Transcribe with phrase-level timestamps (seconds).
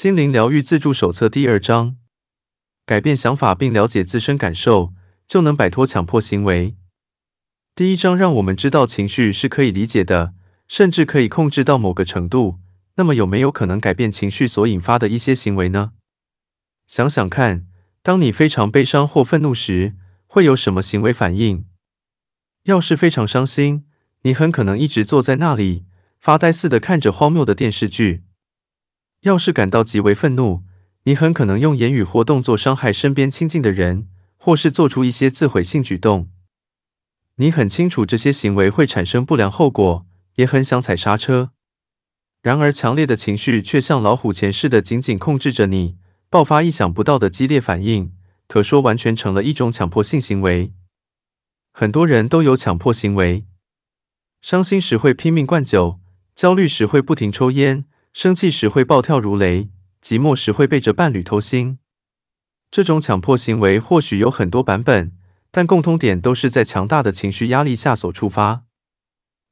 [0.00, 1.96] 心灵疗愈自助手册第二章：
[2.86, 4.94] 改变想法并了解自身感受，
[5.26, 6.76] 就能摆脱强迫行为。
[7.74, 10.34] 第一章让我们知道情绪是可以理解的，
[10.68, 12.60] 甚至可以控制到某个程度。
[12.94, 15.94] 那么，有没有可能改变情绪所引发的一些行为呢？
[16.86, 17.66] 想想看，
[18.04, 19.96] 当你非常悲伤或愤怒时，
[20.28, 21.66] 会有什么行为反应？
[22.66, 23.86] 要是非常伤心，
[24.22, 25.86] 你很可能一直坐在那里，
[26.20, 28.22] 发呆似的看着荒谬的电视剧。
[29.22, 30.62] 要是感到极为愤怒，
[31.04, 36.30] 你很可能用言语或动作伤害身边亲近的人，或是做出一些自毁性举动。
[37.36, 41.50] 你很清楚这些行为会产生不良后果，也很想踩刹车。
[42.42, 45.96] 然而，强烈的情绪却像老虎钳似的紧紧控制着你，
[46.30, 48.12] 爆发意想不到的激烈反应，
[48.46, 50.72] 可说完全成了一种强迫性行为。
[51.72, 53.44] 很多人都有强迫行为：
[54.40, 55.98] 伤心时会拼命灌酒，
[56.36, 57.84] 焦虑时会不停抽烟。
[58.12, 59.68] 生气时会暴跳如雷，
[60.02, 61.78] 寂寞时会背着伴侣偷腥。
[62.70, 65.12] 这种强迫行为或许有很多版本，
[65.50, 68.64] 但共通点都是在强大的情绪压力下所触发。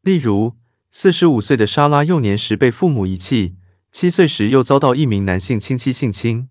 [0.02, 0.54] 例如，
[0.90, 3.56] 四十五岁的莎拉幼年时被父母遗弃，
[3.92, 6.48] 七岁时又遭到一名男性亲戚性侵。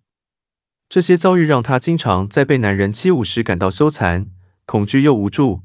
[0.88, 4.28] 这些遭遇让她经常在被男人欺侮时感到羞惭、
[4.66, 5.64] 恐惧又无助。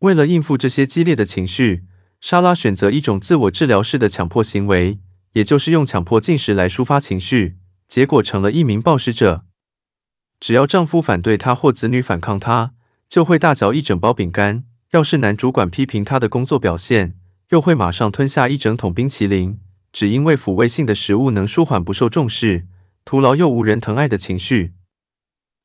[0.00, 1.84] 为了应付这些激烈的情绪，
[2.20, 4.98] 莎拉选择一种自我治疗式的强迫行为。
[5.32, 7.56] 也就是用强迫进食来抒发情绪，
[7.88, 9.44] 结果成了一名暴食者。
[10.40, 12.74] 只要丈夫反对她或子女反抗她，
[13.08, 17.16] 就会大嚼一整包饼干；要是男主管批评她的工作表现，
[17.50, 19.60] 又会马上吞下一整桶冰淇淋，
[19.92, 22.66] 只因为抚慰性的食物能舒缓不受重视、
[23.04, 24.74] 徒劳又无人疼爱的情绪。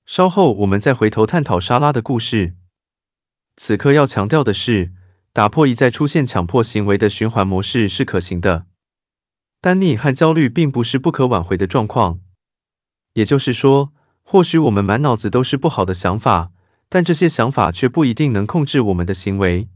[0.06, 2.54] 稍后我们再回头探讨莎拉的故事。
[3.58, 4.94] 此刻要强调的是，
[5.34, 8.68] 打破一再出现强迫行为的循环模式是可行的。
[9.60, 12.20] 单逆和焦虑并不是不可挽回的状况，
[13.14, 13.92] 也就是说，
[14.22, 16.52] 或许我们满脑子都是不好的想法，
[16.90, 19.68] 但这些想法却不一定能控制我们的行为。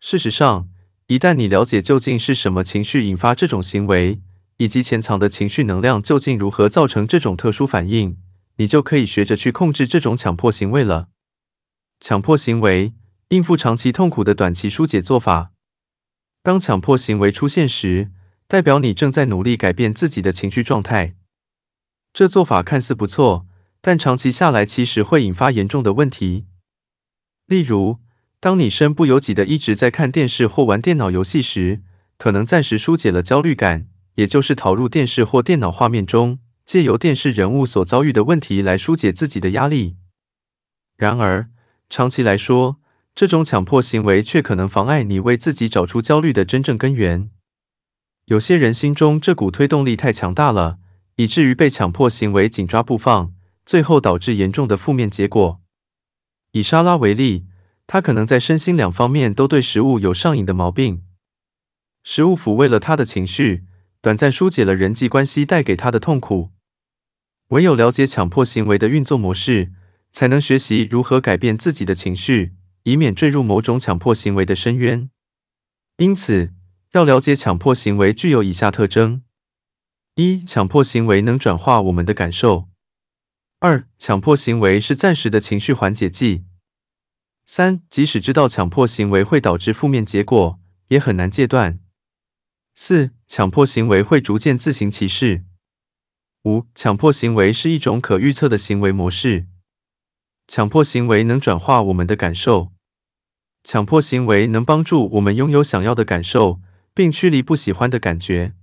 [0.00, 0.68] 事实上，
[1.08, 4.20] 一旦你了解究竟是什么情绪引发这种行为，
[4.56, 8.16] 以及潜藏的情绪能量究竟如何造成这种特殊反应，
[8.56, 11.08] 你就可以学着去控制这种强迫行为了。
[12.00, 12.94] 强迫行为，
[13.28, 15.50] 应付长期痛苦的短期纾解做法。
[16.42, 18.10] 当强迫行为出现时，
[18.48, 21.14] 代表你正在努力改变自己的情绪状态，
[22.14, 23.46] 这做法看似不错，
[23.82, 26.46] 但长期下来其实会引发严重的问题。
[27.44, 27.98] 例如，
[28.40, 31.82] 当你身不由己的一直在看电视或玩电脑游戏时，
[32.16, 39.96] 可能暂时纾解了焦虑感，也就是逃入电视或电脑画面中，借由电视人物所遭遇的问题来纾解自己的压力。
[40.96, 41.50] 然而，
[41.90, 42.78] 长期来说，
[43.14, 47.28] 这种强迫行为却可能妨碍你为自己找出焦虑的真正根源。
[48.28, 50.78] 有些人心中这股推动力太强大了，
[51.16, 53.32] 以至于被强迫行为紧抓不放，
[53.64, 55.62] 最后导致严重的负面结果。
[56.52, 57.46] 以莎拉为例，
[57.86, 61.02] 她可能在身心两方面都对食物有上瘾的毛病。
[62.04, 63.64] 食物抚慰了她的情绪，
[64.02, 66.50] 短暂纾解了人际关系带给她的痛苦。
[67.48, 69.72] 唯有了解强迫行为的运作模式，
[70.12, 72.52] 才能学习如何改变自己的情绪，
[72.82, 75.08] 以免坠入某种强迫行为的深渊。
[75.96, 76.52] 因此，
[76.92, 79.22] 要了解强迫行为具有以下特征：
[80.14, 82.68] 一、强迫行为能转化我们的感受；
[83.58, 86.44] 二、强迫行为是暂时的情绪缓解剂；
[87.44, 91.78] 三、即使知道强迫行为会导致负面结果，也很难戒断；
[92.74, 95.42] 四、强迫行为会逐渐自行其事；
[96.44, 99.44] 五、强迫行为是一种可预测的行为模式；
[100.46, 102.72] 强迫行为能转化我们的感受；
[103.62, 106.62] 强迫行为能帮助我们拥有想要的感受。
[106.98, 108.54] 并驱离不喜欢的感觉。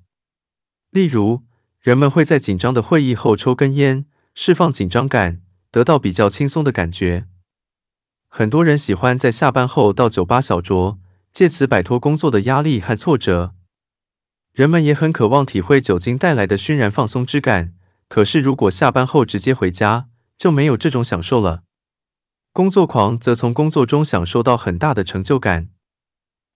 [0.89, 1.43] 例如，
[1.79, 5.41] 人们会在紧张的会议后抽根烟，释放紧张感，
[5.71, 7.27] 得到比较轻松的感觉。
[8.27, 10.97] 很多人喜欢在下班后到酒吧小酌，
[11.31, 13.55] 借此摆脱工作的压力和挫折。
[14.51, 17.73] 人们也很渴望体会酒精带来的熏然放松之感，
[18.09, 21.63] 可是如果下班后直接回家，就没有这种享受了。
[22.51, 25.69] 工作狂则从工作中享受到很大的成就感。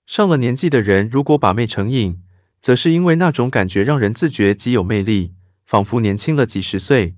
[0.09, 2.19] 上了年纪的人，如果把妹成瘾，
[2.59, 5.35] 则是因为那种感觉让人自觉极有魅力，
[5.67, 7.15] 仿佛年轻了几十岁。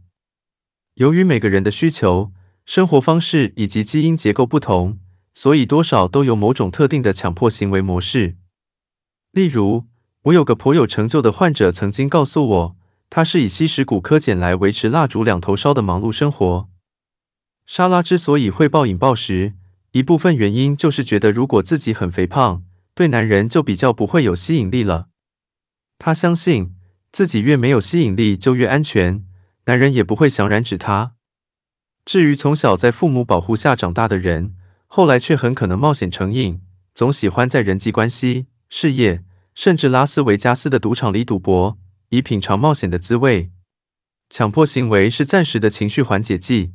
[0.95, 2.33] 由于每个人的需求、
[2.65, 4.99] 生活方式以及基因结构不同，
[5.33, 8.35] 所以多少都有某种特定的强迫行为模式。
[9.31, 9.85] 例如，
[10.23, 12.75] 我有个颇有成就的患者曾经告诉我，
[13.09, 16.67] 他是以吸食骨科碱来维持蜡烛两头烧的忙碌生活。
[17.65, 19.53] 莎拉之所以会暴饮暴食，
[19.93, 25.09] 一部分原因就是觉得如果自己很肥胖，对男人就比较不会有吸引力了。
[25.97, 26.75] 他相信，
[27.11, 29.25] 自己越没有吸引力就越安全，
[29.65, 31.13] 男人也不会想染指她。
[32.03, 34.55] 至于从小在父母保护下长大的人，
[34.87, 36.61] 后来却很可能冒险成瘾，
[36.95, 39.23] 总喜欢在人际关系、事业，
[39.53, 41.77] 甚至拉斯维加斯的赌场里赌博，
[42.09, 43.51] 以品尝冒险的滋味。
[44.31, 46.73] 强迫行为是暂时的情绪缓解剂。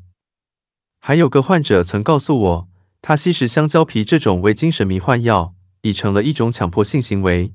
[1.01, 2.69] 还有个患者曾告诉我，
[3.03, 5.56] 他吸食香蕉皮这种为精神迷幻药，
[5.87, 7.55] 已成了一种强迫性行为。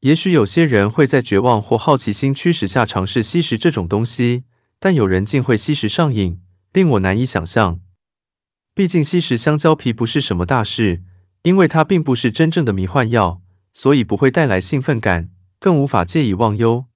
[0.00, 4.44] 也许有些人会在绝望或好奇心驱使下尝试吸食这种东西，
[4.78, 6.40] 但有人竟会吸食上瘾，
[6.72, 7.80] 令我难以想象。
[8.74, 11.02] 毕竟吸食香蕉皮不是什么大事，
[11.42, 13.40] 因为它并不是真正的迷幻药，
[13.72, 16.86] 所以不会带来兴奋感，更无法借以忘忧。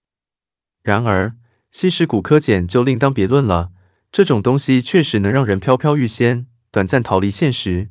[0.83, 1.37] 然而，
[1.71, 3.71] 吸食骨科碱就另当别论了。
[4.11, 7.91] 这种东西确实能让人飘飘欲仙，短暂逃离现实。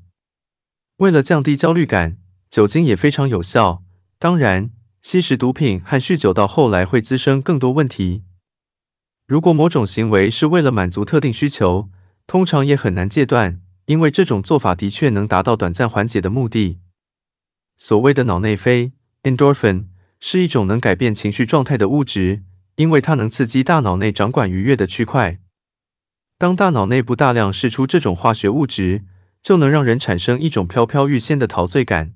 [0.97, 2.17] 为了降低焦虑感，
[2.49, 3.83] 酒精也非常有效。
[4.19, 4.71] 当然，
[5.01, 8.23] 吸食毒品和酗酒到后来会滋生更多问题。
[9.27, 11.89] 如果某种行为是为了满足特定需求，
[12.27, 16.79] 通常也很难戒断，因为这种做法的确能达到短暂缓解的目的。
[17.77, 18.93] 所谓的脑内啡
[19.23, 19.85] （endorphin）
[20.19, 22.43] 是一种能改变情绪状态的物质。
[22.77, 25.39] 因为它能刺激大脑内掌管愉悦的区块，
[26.37, 29.05] 当大脑内部大量释出这种化学物质，
[29.41, 32.15] 就能让人产生一种飘飘欲仙的陶醉感。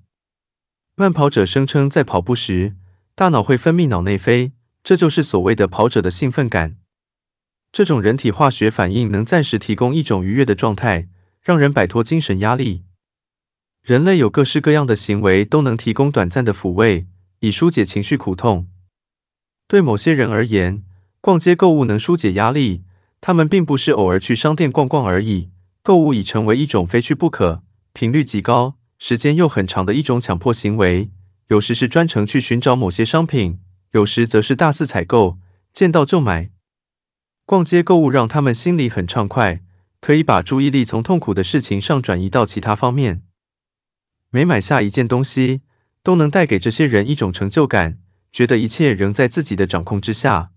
[1.00, 2.75] 慢跑者声称，在跑步时，
[3.16, 4.51] 大脑会分泌脑内啡，
[4.84, 6.75] 这就是所谓的跑者的兴奋感。
[7.72, 11.07] 这种人体化学反应能暂时提供一种愉悦的状态，
[11.42, 12.84] 让人摆脱精神压力。
[13.81, 17.07] 人类有各式各样的行为都能提供短暂的抚慰，
[17.40, 18.68] 以纾解情绪苦痛。
[19.69, 20.84] 对某些人而言，
[21.22, 22.84] 逛街购物能纾解压力。
[23.22, 25.50] 他们并不是偶尔去商店逛逛而已，
[25.81, 27.63] 购物已成为一种非去不可、
[27.94, 31.10] 频率极高、时间又很长的一种强迫行为。
[31.48, 33.60] 有时是专程去寻找某些商品，
[33.94, 35.40] 有时则是大肆采购，
[35.74, 36.51] 见到就买。
[37.46, 39.63] 逛街购物让他们心里很畅快，
[40.00, 43.24] 可以把注意力从痛苦的事情上转移到其他方面。
[44.30, 45.62] 每买下一件东西，
[46.04, 47.98] 都能带给这些人一种成就感。
[48.31, 50.52] 觉得一切仍在自己的掌控之下。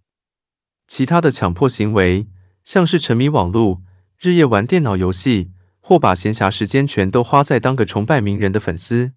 [0.87, 2.27] 其他的强迫行为，
[2.63, 3.81] 像是沉迷网络、
[4.19, 5.53] 日夜玩电脑游戏，
[5.93, 9.13] 或把闲暇时间全都花在当个崇拜名人的粉丝。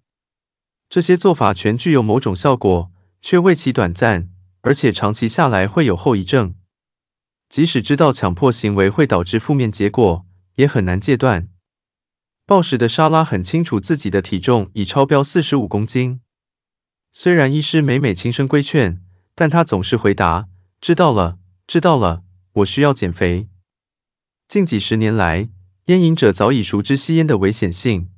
[0.90, 2.92] 这些做法全具有某种效果，
[3.22, 4.30] 却为其短暂，
[4.60, 6.56] 而且长期下来会有后遗症。
[7.48, 10.26] 即使知道强迫行为会导致负面结果，
[10.56, 11.48] 也很难戒断。
[12.46, 16.20] 暴食的莎拉很清楚自己的体重已超标四十五公斤。
[17.14, 19.02] 虽然医师每每轻声规劝，
[19.34, 20.50] 但他总是回答
[20.82, 22.24] ：“知道了，知道了，
[22.56, 23.48] 我需要减肥。”
[24.50, 25.48] 近几十年来，
[25.86, 28.10] 烟瘾者早已熟知吸烟的危险性，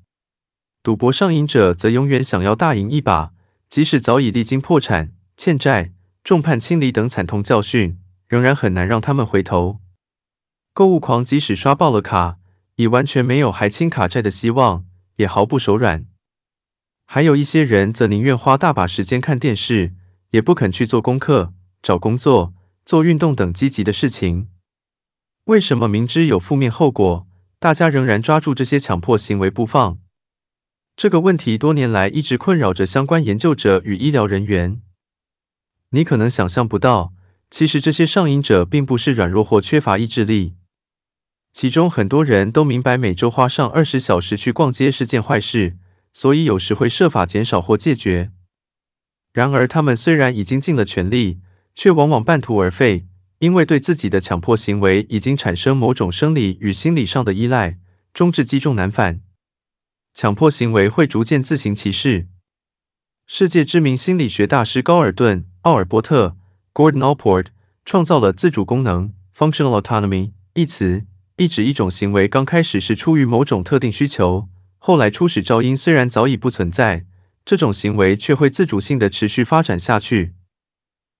[0.81, 3.33] 赌博上瘾者则永远想要大赢一把，
[3.67, 5.91] 即使早已历经破产、欠债、
[6.23, 7.99] 众叛亲离等惨痛教训，
[8.29, 9.81] 仍然很难让他们回头。
[10.73, 12.37] 购物狂即使刷爆了卡，
[12.77, 14.85] 已完全没有还清卡债的希望，
[15.17, 16.05] 也毫不手软。
[17.03, 19.93] 还有一些人则宁愿花大把时间看电视，
[20.29, 22.53] 也不肯去做功课、找工作、
[22.85, 24.47] 做运动等积极的事情。
[25.45, 27.26] 为什么明知有负面后果，
[27.59, 29.99] 大家仍然抓住这些强迫行为不放？
[30.95, 34.81] 这个问题多年来一直困扰着相关研究者与医疗人员。
[35.89, 37.13] 你可能想象不到，
[37.49, 40.55] 其实这些上瘾者并不是软弱或缺乏意志力，
[41.51, 45.77] 其中很多人都明白每周花上二十小时去逛街是件坏事。
[46.13, 48.31] 所以有时会设法减少或戒绝。
[49.33, 51.39] 然而，他们虽然已经尽了全力，
[51.75, 53.05] 却往往半途而废，
[53.39, 57.77] 因为对自己的强迫行为已经产生某种生理与心理上的依赖，
[58.13, 59.21] 终至积重难返。
[60.13, 62.27] 强迫行为会逐渐自行其事。
[63.27, 66.35] 世界知名心理学大师高尔顿·奥尔波特
[66.73, 67.47] （Gordon Allport）
[67.85, 74.49] 创造了自主功能 （functional autonomy） 一词，意指一种行为刚开始是出于某种特定需求。
[74.79, 77.05] 后来初始肇因虽然早已不存在，
[77.45, 80.33] 这种行为却会自主性的持续发展下去。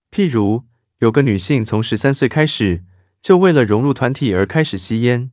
[0.09, 0.63] 譬如，
[0.99, 2.83] 有个女性从十三岁开始，
[3.21, 5.31] 就为了融入团体而开始吸烟。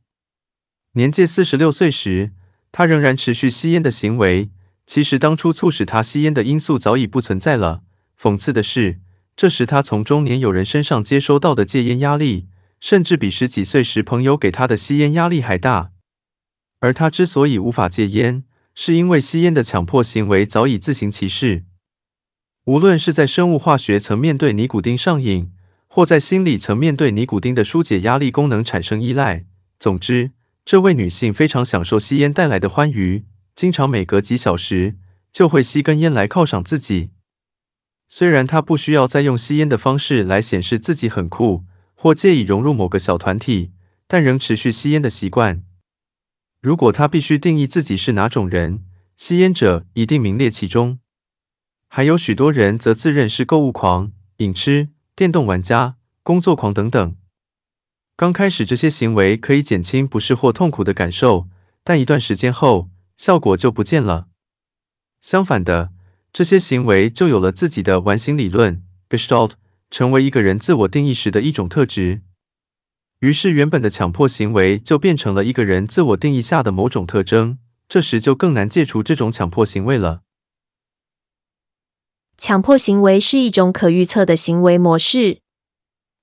[0.93, 2.33] 年届四十六岁时，
[2.71, 4.51] 她仍然持续吸烟的行为。
[4.85, 7.81] 其实当初促使她吸烟的因素早已不存在了。
[8.19, 8.99] 讽刺的是，
[9.35, 12.47] 这时她从中年友人身上接收到的戒烟压力，
[12.79, 15.91] 甚至比十几岁时朋友给她的吸烟压力还大。
[16.79, 18.43] 而他之所以无法戒烟，
[18.75, 21.63] 是因为吸烟的强迫行为早已自行其事。
[22.65, 25.51] 无论是在生物化学层面对尼古丁上瘾，
[25.95, 29.45] 或在心理层面对尼古丁的纾解压力功能产生依赖，
[29.79, 30.31] 总之，
[30.65, 33.23] 这位女性非常享受吸烟带来的欢愉，
[33.55, 34.97] 经常每隔几小时
[35.31, 37.11] 就会吸根烟来犒赏自己。
[38.09, 43.71] 虽然她不需要再用吸烟的方式来显示自己很酷，或介意融入某个小团体，
[44.05, 45.63] 但仍持续吸烟的习惯。
[46.61, 48.83] 如果他必须定义自己是哪种人，
[49.15, 50.99] 吸烟者一定名列其中。
[51.87, 57.15] 还有许多人则自认是购物狂、瘾痴、电动玩家、工作狂等等。
[58.17, 61.47] 刚开始，这些行为可以减轻不适或痛苦的感受，
[61.85, 64.27] 但一段时间后，效果就不见了。
[65.21, 65.93] 相反的，
[66.33, 69.51] 这些行为就有了自己的完形理论 （Gestalt），
[69.89, 72.21] 成为一个人自我定义时的一种特质。
[73.19, 77.57] 于是，原本的强迫行为就变成了一个人自我定义下的某种特征。
[77.87, 80.23] 这时就更难戒除这种强迫行为了。
[82.47, 85.39] 强迫行为是一种可预测的行为模式。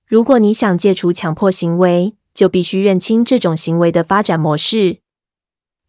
[0.07, 4.99] 如果你想戒除强迫行为，就必须认清这种行为的发展模式。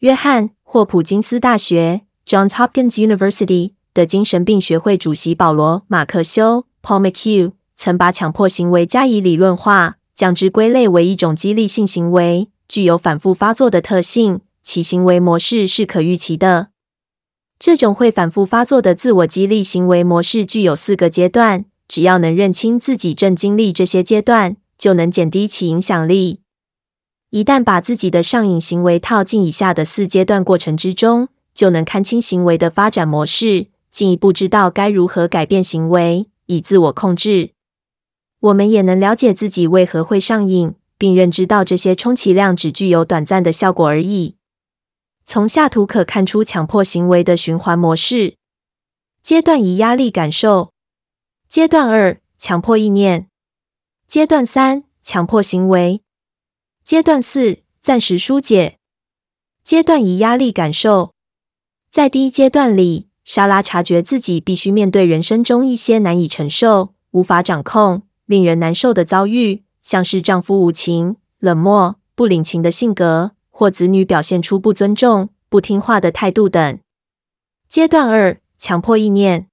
[0.01, 16.71] 约翰霍普金斯大学 （Johns Hopkins University） 的精神病学会主席保罗马克修 （Paul McHugh） 曾把强迫行为加以理论化，将之归类为一种激励性行为，具有反复发作的特性，其行为模式是可预期的。
[17.65, 26.41] 这种会反复发作的自我激励行为模式具有四个阶段，只要能认清自己正经历这些阶段，就能减低其影响力。
[27.31, 37.53] 一旦把自己的上瘾行为套进以下的四阶段过程之中，就能看清行为的发展模式，进一步知道该如何改变行为，以自我控制。
[38.41, 44.37] 我们也能了解自己为何会上瘾，并认知到这些充其量只具有短暂的效果而已。
[45.27, 48.37] 从下图可看出强迫行为的循环模式：
[49.23, 50.71] 阶段一，压力感受；
[51.49, 53.27] 阶段二，强迫意念；
[54.07, 56.01] 阶段三，强迫行为；
[56.85, 58.79] 阶段四，暂时纾解。
[59.65, 61.15] 阶段一，压力感受。
[61.91, 73.34] 在第一阶段里，莎拉察觉自己必须面对人生中一些难以承受、无法掌控、令人难受的遭遇，像是丈夫无情、冷漠、不领情的性格。
[73.57, 76.81] 或子女表现出不尊重、不听话的态度等。
[77.69, 79.47] 阶段二，强迫意念。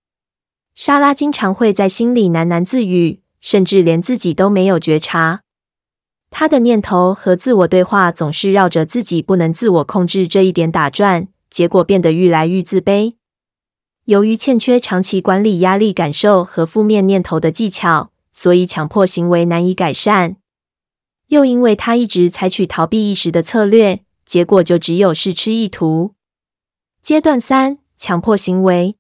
[0.74, 5.42] 莎拉经常会在心里喃喃自语，甚至连自己都没有觉察。
[6.32, 13.14] 她的念头和自我对话总是绕着自己不能自我控制这一点打转，结果变得愈来愈自卑。
[14.06, 20.38] 由于欠缺长期管理压力感受和负面念头的技巧，所以强迫行为难以改善。
[21.32, 26.14] 又因为他一直采取逃避意识的策略，结果就只有试吃意图。
[27.02, 28.98] 阶段三，强迫行为。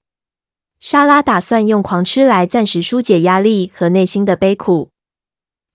[0.80, 4.92] 莎拉打算用狂吃来暂时纾解压力和内心的悲苦。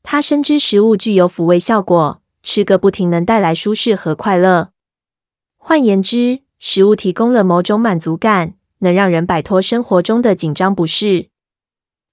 [0.03, 4.71] 她深知食物具有抚慰效果，吃个不停能带来舒适和快乐。
[5.59, 11.29] 换言之，食物提供了某种满足感，能让人摆脱生活中的紧张不适。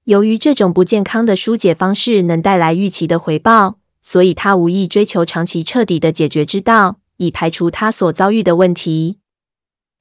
[0.04, 3.80] 由于这种不健康的纾解方式能带来预期的回报。
[4.06, 9.20] 所以，他无意追求长期彻底的解决之道，以排除他所遭遇的问题。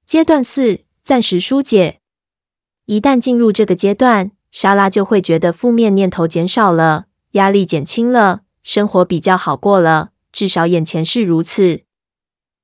[0.05, 2.01] 阶段四，暂时疏解。
[2.87, 11.83] 一旦进入这个阶段，莎拉就会觉得负面念头减少了，压力减轻了，生活比较好过了，至少眼前是如此。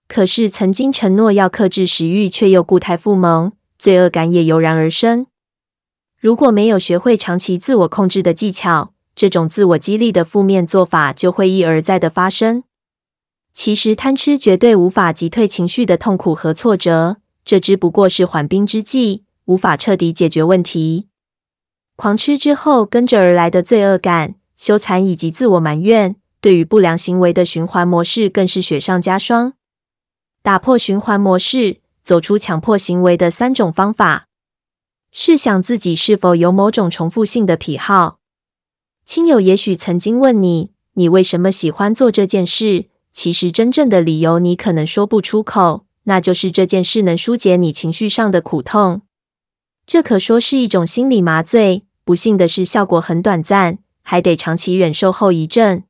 [0.09, 5.29] 可是，曾经承诺要克制食欲，却又故态复萌，罪恶感也油然而生。
[6.19, 12.63] 如果没有学会长期自我控制的技巧，这种自我激励的负面做法就会一而再的发生。
[13.53, 21.09] 其实贪吃绝对无法击退情绪的痛苦和挫折，这只不过是缓兵之计，无法彻底解决问题。
[21.97, 29.55] 狂吃之后跟着而来的罪恶感、羞惭以及自我埋怨，对于不良行为的循环模式更是雪上加霜。
[30.45, 34.29] 打破循环模式，走出强迫行为的三种方法：
[35.11, 38.18] 试想自己是否有某种重复性的癖好。
[39.09, 49.01] 亲友也许曾经问你：“你为什么喜欢做这件事？”其实真正的理由你可能说不出口，那就是这件事能纾解你情绪上的苦痛。
[49.87, 51.87] 这可说是一种心理麻醉。
[52.05, 55.85] 不幸的是，效果很短暂，还得长期忍受后遗症。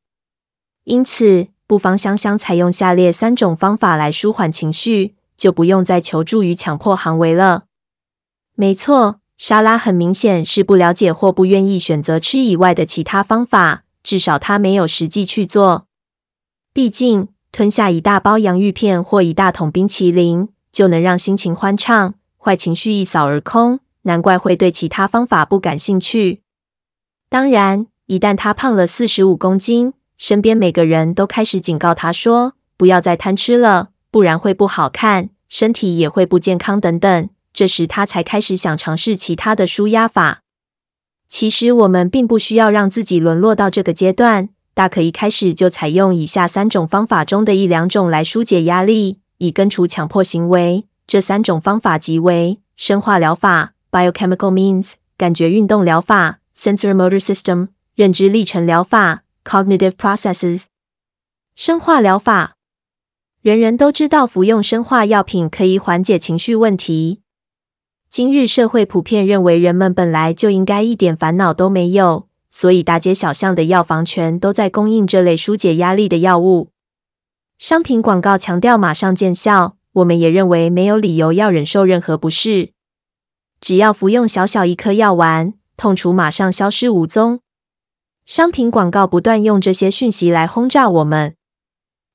[0.85, 7.65] 因此，不妨想想采用下列三种方法来舒缓情绪，就不用再求助于强迫行为了。
[8.55, 9.19] 没错。
[9.39, 15.87] 莎拉很明显是不了解或不愿意选择吃以外的其他方法，至少她没有实际去做。
[16.73, 26.43] 毕竟，吞下一大包洋芋片或一大桶冰淇淋就能让心情欢畅，坏情绪一扫而空，难怪会对其他方法不感兴趣。
[27.29, 40.43] 当然，一旦她胖了四十五公斤，身边每个人都开始警告她说：“不要再贪吃了，不然会不好看，身体也会不健康等等。”这时，他才开始想尝试其他的舒压法。
[41.29, 50.85] 其实我们并不需要让自己沦落到这个阶段，大可一开始就采用以下三种方法中的一两种来纾解压力，以根除强迫行为。
[51.09, 60.67] 这三种方法即为生化疗法 （biochemical means）、感觉运动疗法 （Sensor Motor system）、认知历程疗法 （cognitive processes）。
[61.57, 62.55] 生化疗法，
[63.43, 67.23] 人人都知道服用生化药品可以缓解情绪问题。
[68.11, 76.71] 今日社会普遍认为，人们本来就应该一点烦恼都没有，所以大街小巷的药房全都在供应这类纾解压力的药物。
[77.59, 79.77] 商品广告强调马上见效。
[79.95, 82.71] 我们也认为没有理由要忍受任何不适，
[83.61, 87.41] 只要服用小小一颗药丸，痛楚马上消失无踪。
[88.25, 91.35] 商品广告不断用这些讯息来轰炸我们。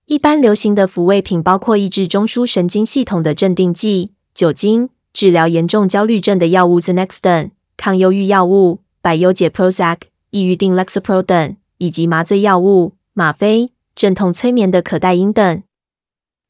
[0.06, 9.98] 一般流行的抚慰品包括抑制中枢神经系统的镇定剂、酒精、治疗严重焦虑症的药物 Xanax 等、抗忧郁药物百忧解 Prozac、
[10.32, 15.62] 抑郁定 Lexapro 等，以及麻醉药物吗啡、镇痛催眠的可待因等。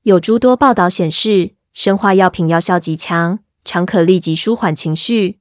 [0.03, 5.39] 有诸多报道显示，生化药品药效极强，常可立即舒缓情绪。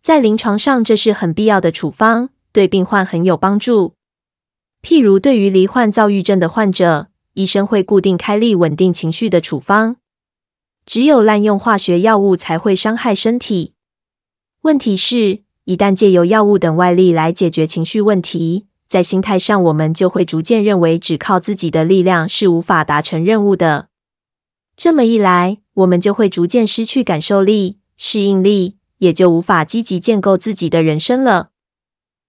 [0.00, 3.94] 在临床上，这是很必要的处方，对病患很有帮助。
[4.80, 9.96] 譬如，对于罹患躁郁症的患者，医生会固定开立稳定情绪的处方。
[10.88, 13.74] 只有滥用化学药物才会伤害身体。
[14.62, 23.88] 问题是，一旦借由药物等外力来解决情绪问题，在心态上，我们就会逐渐认为只靠自己的力量是无法达成任务的。
[24.78, 31.50] 这么一来，我们就会逐渐失去感受力、适应力，也就无法积极建构自己的人生了。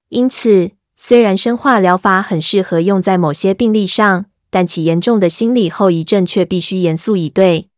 [0.10, 7.69] 因此，虽然生化疗法很适合用在某些病例上，但其严重的心理后遗症却必须严肃以对。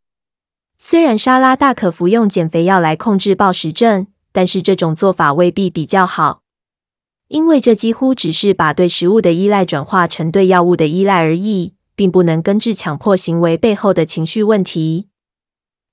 [0.83, 6.41] 虽然沙拉大可服用减肥药来控制暴食症，但是这种做法未必比较好。
[7.27, 15.07] 因为这几乎只是把对食物的依赖转化成对药物的依赖而已，并不能根治强迫行为背后的情绪问题。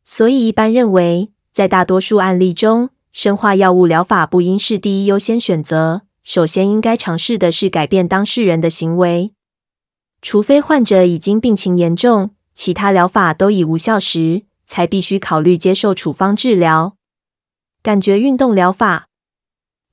[0.05, 6.01] 所以，一般认为，在大多数案例中，生化药物疗法不应是第一优先选择。
[6.23, 9.33] 首先，应该尝试的是改变当事人的行为。
[10.23, 16.97] 除非患者已经病情严重，其他疗法都已无效时，才必须考虑接受处方治疗。
[17.83, 19.09] 感觉运动疗法。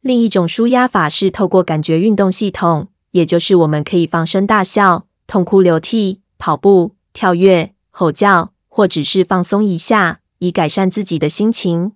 [0.02, 11.94] 另一种舒压法是透过感觉运动系统，也就是我们可以放声大笑、痛哭流涕、跑步、跳跃、吼叫，或只是放松一下，以改善自己的心情。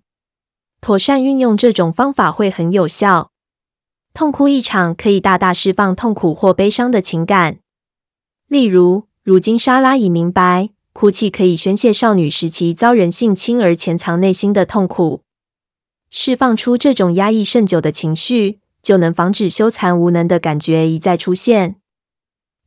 [0.81, 3.31] 妥善运用这种方法会很有效。
[4.13, 7.59] 痛哭一场可以大大释放痛苦或悲伤的情感。
[8.47, 15.21] 例如，如今莎拉已明白，哭泣可以宣泄少女时期遭人性侵而潜藏内心的痛苦。
[16.09, 21.77] 释放出这种压抑甚久的情绪，就能防止羞惭无能的感觉一再出现。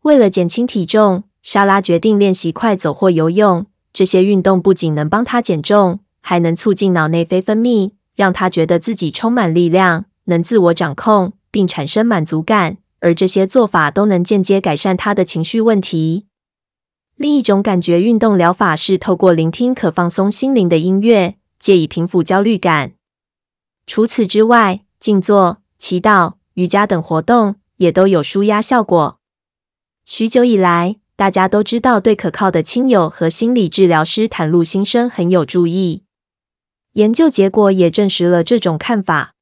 [0.05, 3.67] 为了减轻体重，莎拉决定练习快走或游泳。
[3.93, 12.79] 这些运动不仅能帮她减重，还能促进脑内啡分泌，让她觉得自己充满力量，能自我掌控，并产生满足感。
[13.01, 16.29] 而这些做法都能间接改善她的情绪问题。
[17.17, 22.95] 另一种感觉运动疗法是透过聆听可放松心灵的音乐，借以平复焦虑感。
[23.87, 29.19] 除此之外，静坐、祈祷、瑜伽等活动也都有舒压效果。
[30.05, 36.05] 许久以来，大家都知道对可靠的亲友和心理治疗师袒露心声很有助益。
[36.95, 39.35] 研究结果也证实了这种看法。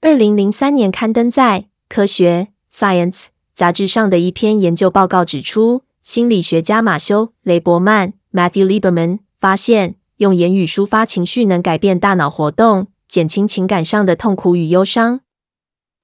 [0.00, 3.12] 二零零三年刊登在《科学 Science》
[3.54, 12.88] 杂志上的一篇研究报告指出，心理学家马修·雷伯曼 （Matthew Lieberman） 发现，用言语抒发情绪能改变大脑活动。
[13.08, 15.20] 减轻情感上的痛苦与忧伤。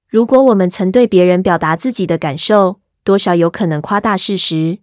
[0.09, 4.79] 如果我们曾对别人表达自己的感受，多少有可能夸大事实。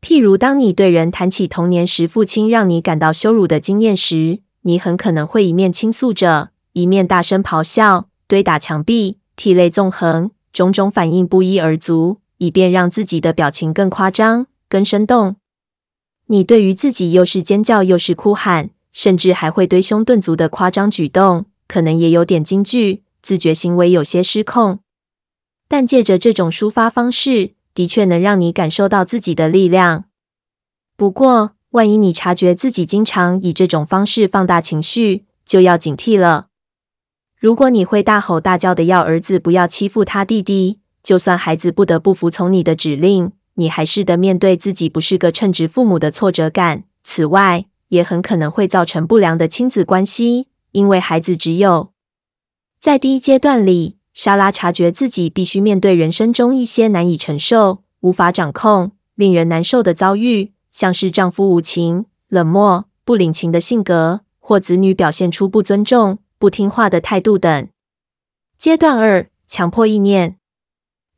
[0.00, 15.36] 譬如，当你对人谈起童年时父亲让你感到羞辱的经验时，你很可能会一面倾诉着，一面大声咆哮、堆打墙壁、涕泪纵横，种种反应不一而足，以便让自己的表情更夸张、更生动。
[16.26, 18.70] 你对于自己又是尖叫又是哭喊。
[18.94, 24.80] 甚至还会堆胸顿足的夸张举动，可能也有点惊惧，自觉行为有些失控。
[25.66, 30.04] 但借着这种抒发方式，的确能让你感受到自己的力量。
[30.94, 36.48] 不过，万一你察觉自己经常以这种方式放大情绪，就要警惕了。
[37.38, 46.84] 如果你会大吼大叫的要儿子不要欺负他弟弟，就算孩子不得不服从你的指令，你还是得面对自己不是个称职父母的挫折感。
[47.02, 51.90] 此外，也很可能会造成不良的亲子关系，因为孩子只有
[52.80, 67.68] 在第一阶段里，莎拉察觉自己必须面对人生中一些难以承受、无法掌控、令人难受的遭遇，像是丈夫无情、冷漠、不领情的性格，或子女表现出不尊重、不听话的态度等。
[68.56, 70.38] 阶段二：强迫意念。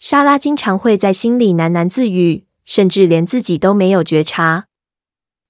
[0.06, 4.66] 莎拉经常会在心里喃喃自语，甚至连自己都没有觉察。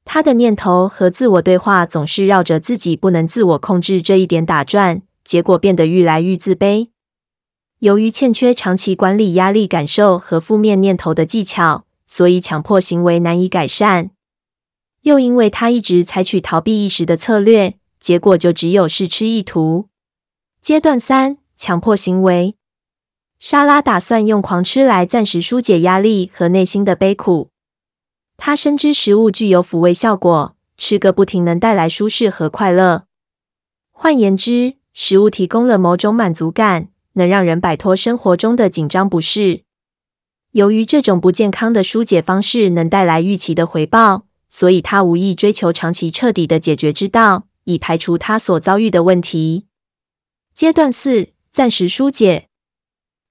[0.04, 6.90] 她的念头和自我对话总是绕着自己不能自我控制这一点打转，结果变得愈来愈自卑。
[7.80, 14.12] 由于欠缺长期管理压力感受和负面念头的技巧，所以强迫行为难以改善。
[15.02, 19.88] 又因为她一直采取逃避意识的策略，结果就只有试吃意图。
[20.62, 22.54] 阶段三：强迫行为。
[23.46, 27.50] 莎拉打算用狂吃来暂时纾解压力和内心的悲苦。
[28.38, 33.04] 她深知食物具有抚慰效果，吃个不停能带来舒适和快乐。
[33.90, 39.64] 换言之，食物提供了某种满足感，能让人摆脱生活中的紧张不适。
[40.52, 49.66] 由于这种不健康的纾解方式能带来预期的回报，所以她无意追求长期彻底的解决之道，以排除她所遭遇的问题。
[50.54, 52.48] 阶段四：暂时纾解。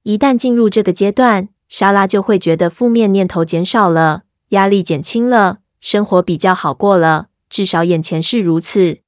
[0.04, 9.00] 一旦进入这个阶段，莎拉就会觉得负面念头减少了，压力减轻了，生活比较好过了，至少眼前是如此。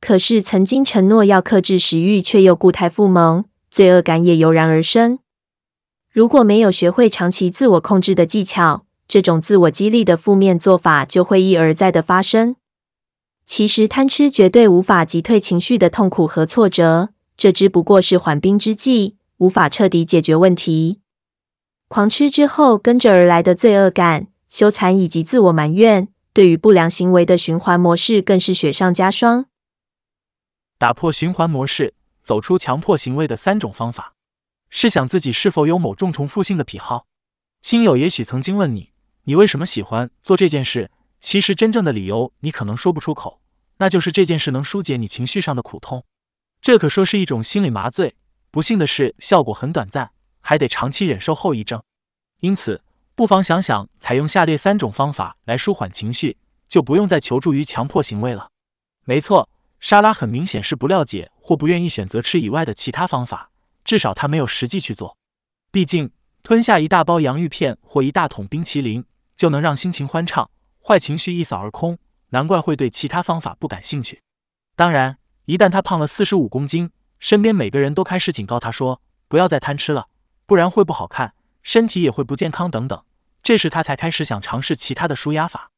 [0.00, 5.18] 可是，曾经承诺要克制食欲，却又故态复萌，罪恶感也油然而生。
[6.12, 12.54] 如果没有学会长期自我控制的技巧，这种自我激励的负面做法就会一而再的发生。
[13.44, 19.16] 其实，贪吃绝对无法击退情绪的痛苦和挫折，这只不过是缓兵之计。
[19.38, 21.00] 无法彻底解决问题，
[21.88, 29.46] 狂吃之后跟着而来的罪恶感、羞惭以及自我埋怨，对于不良行为的循环模式更是雪上加霜。
[30.78, 34.14] 打破循环模式，走出强迫行为的三种方法。
[34.70, 37.06] 试想自己是否有某种重复性的癖好？
[37.60, 38.92] 亲友也许曾经问你，
[39.24, 40.90] 你为什么喜欢做这件事？
[41.20, 43.40] 其实真正的理由你可能说不出口，
[43.78, 46.04] 那就是这件事能纾解你情绪上的苦痛。
[46.60, 48.16] 这可说是一种心理麻醉。
[48.54, 51.82] 不幸的是，效果很短暂，还得长期忍受后遗症。
[52.38, 52.80] 因此，
[53.16, 56.36] 不妨想想采用下列三种方法来舒缓情绪，
[56.68, 58.48] 就不用再求助于强迫行为了。
[59.06, 59.48] 没错，
[59.80, 63.50] 莎拉很明显是不了解或不愿意选择吃以外的其他方法，
[63.84, 65.16] 至少她没有实际去做。
[65.72, 66.12] 毕竟，
[66.44, 70.48] 吞下一大包洋芋片或一大桶冰淇淋就能让心情欢畅，
[70.80, 74.22] 坏情绪一扫而空，难怪会对其他方法不感兴趣。
[74.76, 80.08] 当然，一旦她胖了四十五公斤，身边每个人都开始警告他说：“不要再贪吃了，
[80.46, 83.02] 不然会不好看，身体也会不健康等等。”
[83.42, 85.70] 这时他才开始想尝试其他的舒压法。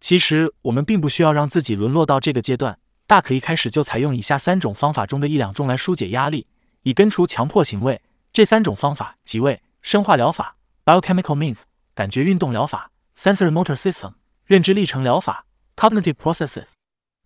[0.00, 6.46] 其实我们并不需要让自己沦落到这个阶段，大可一开始就采用以下三种方法中的一两种来纾解压力，
[6.82, 8.00] 以根除强迫行为。
[8.32, 11.58] 这三种方法即为生化疗法 （biochemical means）、
[11.94, 14.14] 感觉运动疗法 （sensory motor system）、
[14.46, 15.44] 认知历程疗法
[15.76, 16.66] （cognitive processes）。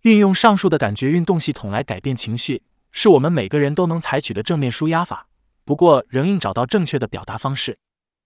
[0.03, 2.62] 运用上述的感觉运动系统来改变情绪。
[2.97, 5.27] 是我们每个人都能采取的正面舒压法，
[5.65, 7.77] 不过仍应找到正确的表达方式。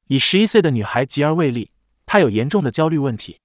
[0.09, 1.73] 以十一岁的女孩吉儿为例，
[2.05, 3.39] 她有严重的焦虑问题。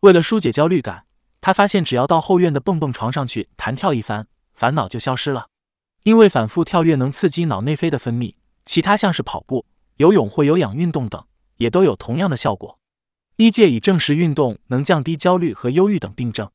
[0.00, 1.06] 为了纾解焦虑感，
[1.40, 5.48] 她发现只要到后院的蹦蹦床上去弹跳一番，烦恼就消失了。
[6.02, 8.34] 因为反复跳跃能刺激脑内啡的分泌，
[8.66, 9.64] 其他像是跑步、
[9.96, 11.24] 游泳或有氧运动等，
[11.56, 12.78] 也都有同样的效果。
[13.36, 16.50] 医界已证实运动能降低焦虑和忧郁等病症。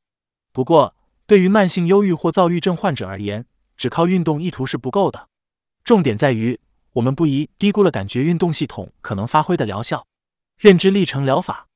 [0.52, 0.94] 不过，
[1.26, 3.46] 对于慢性忧郁或躁郁症患者而言，
[3.82, 5.28] 只靠运动意图是不够的，
[5.82, 6.60] 重点在于
[6.92, 10.06] 我们不宜低估了感觉运动系统可能发挥的疗效。
[10.56, 11.66] 认知历程疗法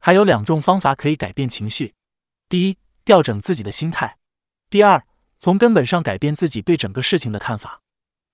[0.00, 1.94] 还有两种方法可以改变情绪：
[2.48, 4.16] 第一，调整自己的心态；
[4.70, 5.04] 第二，
[5.38, 7.80] 从根本上改变自己对整个事情的看法。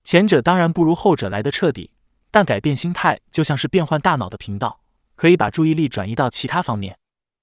[0.03, 1.91] 前者当然不如后者来得彻底，
[2.31, 4.81] 但改变心态就像是变换大脑的频道，
[5.15, 6.97] 可以把注意力转移到其他方面。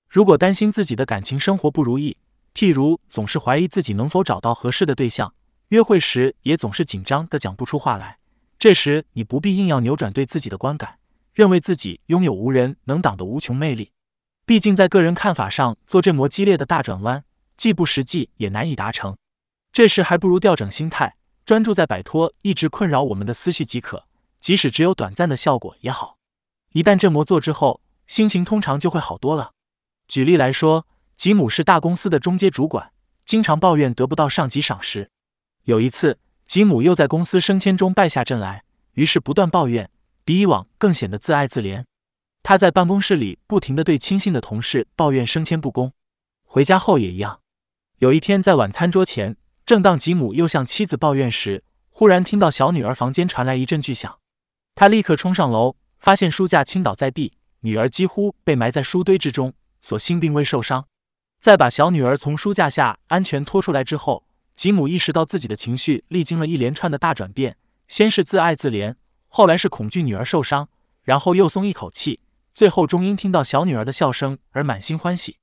[0.09, 2.17] 如果担心自己的感情生活不如意，
[2.53, 5.33] 譬如总是怀疑自己能否找到合适的对象。
[5.69, 8.19] 约会时也总是紧张的讲不出话来，
[8.57, 10.99] 这时你不必硬要扭转对自己的观感，
[11.35, 13.91] 认为自己拥有无人能挡的无穷魅力。
[14.45, 17.25] 毕竟在个人看法上做这么激烈的大转弯，
[17.57, 19.17] 既不实际也难以达成。
[19.73, 24.05] 这时还不如调整心态，专注在摆脱一直困扰我们的思绪即可，
[24.41, 26.17] 即使只有短暂的效果也好。
[26.73, 29.51] 一旦这么做之后，心情通常就会好多了。
[30.07, 32.93] 举例来说，吉姆是大公司的中阶主管，
[33.25, 35.11] 经常抱怨得不到上级赏识。
[35.67, 39.91] 有一次，吉姆又在公司升迁中败下阵来，于是不断抱怨，
[40.25, 41.85] 比以往更显得自爱自怜。
[42.45, 45.91] 他在办公室里不停地对亲信的同事抱怨升迁不公，
[46.45, 47.41] 回家后也一样。
[47.99, 54.21] 有一天在晚餐桌前，正当吉姆又向妻子抱怨时，忽然听到小女儿房间传来一阵巨响，
[54.77, 60.87] 他立刻冲上楼，发现书架倾倒在地，女儿几乎被埋在书堆之中，所幸并未受伤。
[61.41, 64.26] 在把小女儿从书架下安全拖出来之后，
[64.57, 68.95] 吉姆意识到自己的情绪历经了一连串的大转变，先是自爱自怜，
[69.29, 70.69] 后来是恐惧女儿受伤，
[71.03, 72.21] 然后又松一口气，
[72.55, 75.37] 最后终因听到小女儿的笑声而满心欢喜。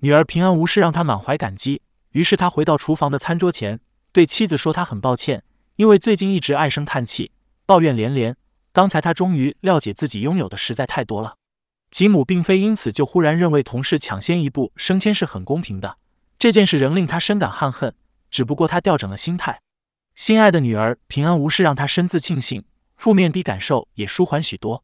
[0.00, 1.82] 女儿平安无事，让他满怀感激。
[2.12, 3.80] 于是他回到厨房的餐桌前，
[4.12, 5.44] 对妻子说：“他很抱歉。”
[5.76, 7.32] 因为最近一直唉声叹气，
[7.66, 8.36] 抱怨连连。
[8.72, 11.36] 刚才他终于了解自己拥有的实在太多了。
[11.90, 15.98] 吉姆并非因此就忽然认为同事抢先一步升迁是很公平的，
[16.38, 17.94] 这件事仍令他深感憾恨。
[18.34, 19.60] 只不过他调整了心态，
[20.16, 22.64] 心爱的女儿平安无事让他深自庆幸，
[22.96, 24.82] 负面的感受也舒缓许多。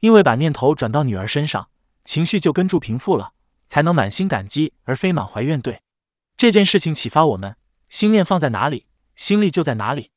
[0.00, 1.68] 因为把念头转到女儿身上，
[2.06, 3.34] 情绪就跟住平复了，
[3.68, 5.80] 才能满心感激而非满怀怨怼。
[6.38, 7.56] 这件事情启发我们：
[7.90, 10.10] 心念放在哪里，心力就在哪里。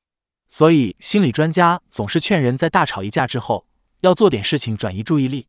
[0.47, 3.67] 所以，心理专家总是劝人在大吵一架之后，
[3.99, 5.47] 要做点事情转移注意力。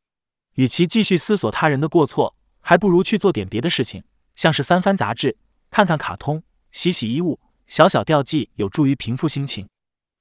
[0.55, 4.03] 与其继续思索他人的过错，还不如去做点别的事情，
[4.35, 5.39] 像是翻翻杂志、
[5.71, 9.69] 看看卡通、洗洗衣物，小小调剂有助于平复心情。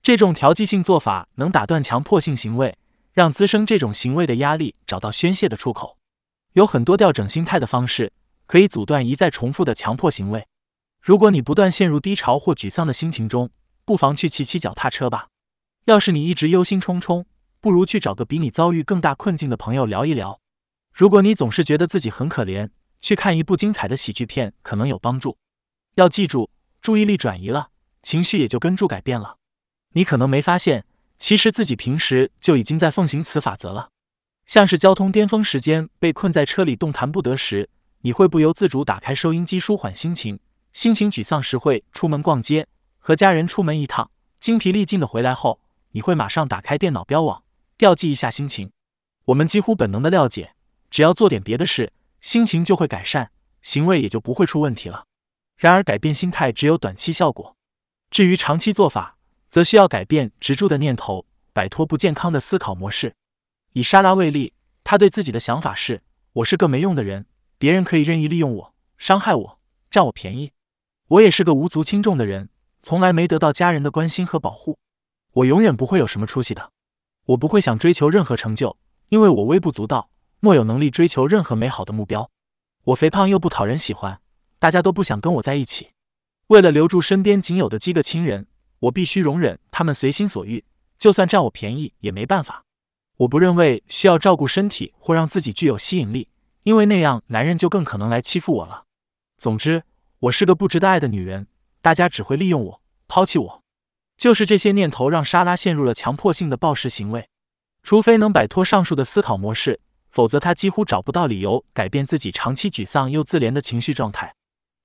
[0.02, 2.76] 这种调剂性做法能打断强迫性行为，
[3.14, 5.98] 让滋生这种行为的压力找到宣泄的出口。
[6.54, 8.12] 有很多调整心态的方式，
[8.48, 10.48] 可以阻断一再重复的强迫行为。
[11.02, 13.50] 如果你不断陷入低潮或沮丧的心情中，
[13.86, 15.28] 不妨去骑骑脚踏车吧。
[15.86, 17.26] 要是你一直忧心忡忡，
[17.62, 20.40] 不如去找个比你遭遇更大困境的朋友聊一聊。
[20.94, 22.70] 如果你总是觉得自己很可怜，
[23.02, 25.38] 去看一部精彩的喜剧片可能有帮助。
[25.96, 26.50] 要记住，
[26.82, 27.70] 注意力转移了，
[28.02, 29.38] 情绪也就跟住改变了。
[29.94, 30.86] 你可能没发现，
[31.18, 33.90] 其实自己平时就已经在奉行此法则了。
[34.46, 37.70] 像是交通巅峰时间被困在车里动弹不得时，
[38.02, 40.38] 你会不由自主打开收音机舒缓心情；
[40.74, 42.68] 心情沮丧时会出门逛街。
[42.98, 45.60] 和家人出门一趟，精疲力尽的回来后，
[45.92, 47.44] 你会马上打开电脑标网，
[47.78, 48.72] 调剂一下心情。
[49.26, 50.54] 我们几乎本能的了解，
[50.90, 55.06] 只要做点别的事，心情就会改善，行为也就不会出问题了。
[55.60, 57.58] 然而，改变心态只有短期效果，
[58.10, 59.18] 至于长期做法，
[59.50, 63.14] 则需要改变执着的念头，摆脱不健康的思考模式。
[63.74, 64.54] 以莎拉为例，
[64.86, 67.26] 她对自己的想法是：我是个没用的人，
[67.58, 69.60] 别人可以任意利用我、伤害我、
[69.92, 70.54] 占我便宜。
[71.10, 72.48] 我也是个无足轻重的人。
[72.82, 74.80] 从来没得到家人的关心和保护，
[75.34, 76.72] 我永远不会有什么出息的。
[77.26, 78.78] 我不会想追求任何成就，
[79.10, 82.32] 因为我微不足道，莫有能力追求任何美好的目标。
[82.86, 84.22] 我肥胖又不讨人喜欢，
[84.60, 85.90] 大家都不想跟我在一起。
[86.48, 88.48] 为了留住身边仅有的几个亲人，
[88.80, 90.66] 我必须容忍他们随心所欲，
[90.98, 92.66] 就算占我便宜也没办法。
[93.18, 96.30] 我不认为需要照顾身体或让自己具有吸引力，
[96.64, 98.86] 因为那样男人就更可能来欺负我了。
[99.38, 99.84] 总之，
[100.20, 101.48] 我是个不值得爱的女人。
[101.82, 103.64] 大家只会利用我，抛弃我，
[104.18, 107.30] 就是这些念头让莎拉陷入了强迫性的暴食行为。
[107.84, 114.36] 除非能摆脱上述的思考模式，否则她几乎找不到理由改变自己长期沮丧又自怜的情绪状态。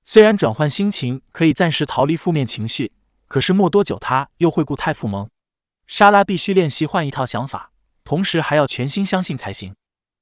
[0.06, 2.92] 虽然转换心情可以暂时逃离负面情绪，
[3.26, 5.30] 可是没多久他又会故态复萌。
[5.86, 7.72] 莎拉必须练习换一套想法，
[8.04, 9.74] 同时还要全心相信才行。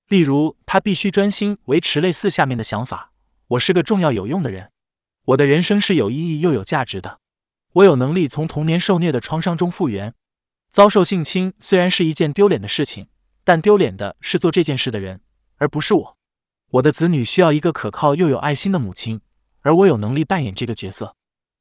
[0.08, 3.12] 例如，她必须专心维持类似下面的想法：
[3.48, 4.70] 我是个重要有用的人。
[5.26, 7.18] 我的人生是有意义又有价值的。
[7.74, 10.14] 我有能力从童年受虐的创伤中复原。
[10.70, 13.08] 遭受性侵虽然是一件丢脸的事情，
[13.42, 15.20] 但丢脸的是做这件事的人，
[15.56, 16.16] 而不是我。
[16.70, 19.20] 我的子女需要一个可靠又有爱心的母亲，
[19.62, 21.16] 而我有能力扮演这个角色。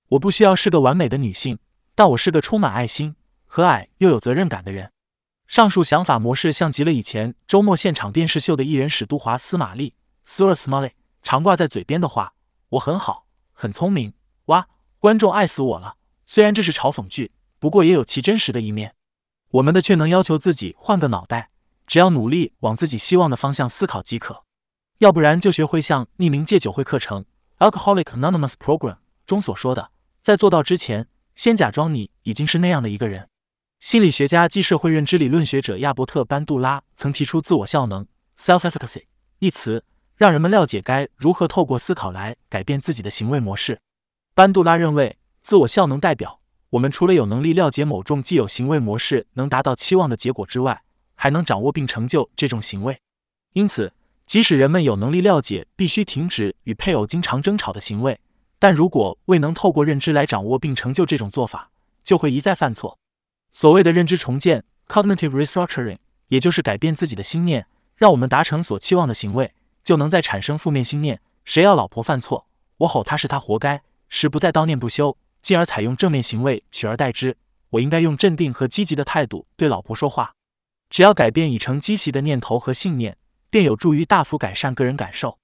[0.10, 1.58] 我不需要是个完美的女性，
[1.96, 4.92] 但我是个充满爱心、和蔼又有责任感的人。
[5.48, 10.92] 上述想法模式像极了以前周末现场电视秀的艺人史都华斯玛丽 （Stuart Smalley）
[11.24, 12.34] 常挂在嘴边的话
[12.70, 14.14] ：“我很好。”很聪明
[14.46, 14.68] 哇！
[14.98, 15.98] 观众爱死我了。
[16.26, 18.96] 虽然这是嘲讽剧，不过也有其真实的一面。
[19.52, 21.52] 我们的却能要求自己换个脑袋，
[21.86, 24.44] 只要努力往自己希望的方向思考即可。
[24.98, 27.26] 要不然就学会像匿名戒酒会课程
[27.62, 28.98] （Alcoholic Anonymous Program）
[29.28, 29.92] 中所说的，
[30.24, 33.30] 在做到之前，先假装你已经是那样的一个人。
[33.80, 39.04] 心理学家及社会认知理论学者亚伯特·班杜拉曾提出“自我效能 （self-efficacy）”
[39.38, 39.86] 一词。
[40.16, 43.82] 让人们了解该如何透过思考来改变自己的行为模式。
[44.36, 50.84] 班杜拉认为，自我效能代表我们除了有能力了解某种既有行为模式能达到期望的结果之外，
[51.16, 53.02] 还能掌握并成就这种行为。
[53.54, 53.92] 因此，
[54.32, 58.18] 即使人们有能力了解必须停止与配偶经常争吵的行为，
[58.60, 61.70] 但如果未能透过认知来掌握并成就这种做法，
[62.06, 62.98] 就会一再犯错。
[63.52, 65.98] 所谓的认知重建 （cognitive restructuring）
[66.30, 67.68] 也就是改变自己的心念，
[67.98, 69.54] 让我们达成所期望的行为。
[69.84, 71.20] 就能再产生负面心念。
[71.44, 77.36] 谁要老婆犯错，我吼他是他活该，时不再叨念不休，进而采用正面行为取而代之。
[77.72, 80.32] 我应该用镇定和积极的态度对老婆说话。
[80.90, 83.18] 只要改变已成积习的念头和信念，
[83.52, 85.38] 便有助于大幅改善个人感受。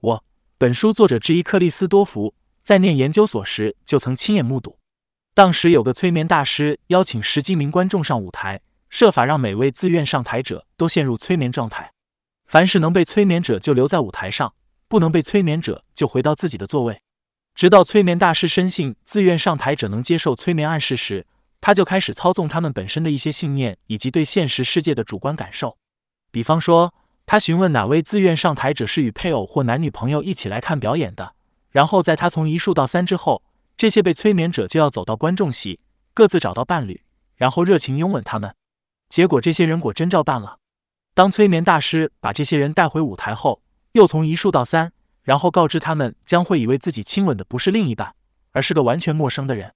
[0.00, 0.24] 我，
[0.58, 4.78] 本书作者之一克里斯多福，在念研究所时就曾亲眼目睹。
[5.34, 11.90] 当时有个催眠大师邀请十几名观众上舞台，设法让每位自愿上台者都陷入催眠状态。
[12.46, 14.54] 凡是能被催眠者就留在舞台上，
[14.86, 17.00] 不能被催眠者就回到自己的座位。
[17.54, 21.26] 直到催眠大师深信自愿上台者能接受催眠暗示时，
[21.60, 25.78] 他就开始操纵他们本身的一些信念以及对现实世界的主观感受。
[26.30, 26.94] 比方说，
[27.26, 31.34] 他询问哪位自愿上台者是与配偶或男女朋友一起来看表演的，
[31.70, 33.42] 然后在他从一数到三之后。
[33.78, 35.80] 这些被催眠者就要走到观众席，
[36.14, 37.02] 各自找到伴侣，
[37.34, 38.54] 然后热情拥吻他们。
[39.10, 40.56] 结果这些人果真照办了。
[41.12, 43.60] 当催眠大师把这些人带回舞台后，
[43.92, 48.14] 又从一数到三，然后告知他们将会以为自己亲吻的不是另一半，
[48.52, 49.74] 而是个完全陌生的人。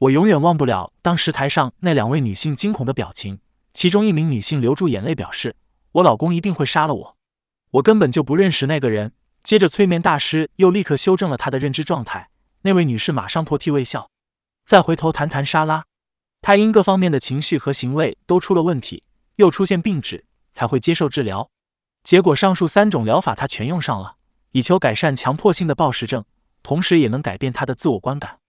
[0.00, 3.38] 我永远忘不了当时台上那两位女性惊恐的表情，
[3.72, 5.54] 其中一名女性流住眼泪表示
[5.96, 7.16] ：“我老公一定会杀了我，
[7.70, 12.30] 我根本就不认识那个人。”接着催眠大师又立刻修正了他的认知状态。
[12.62, 14.10] 那位女士马上破涕为笑。
[14.64, 15.84] 再回头谈谈莎拉，
[16.42, 19.04] 她因各方面的情绪和行为都出了问题，
[19.36, 21.48] 又出现病史，才会接受治疗。
[22.02, 24.16] 结果上述三种疗法她全用上了，
[24.50, 26.24] 以求改善强迫性的暴食症，
[26.64, 28.40] 同时也能改变她的自我观感。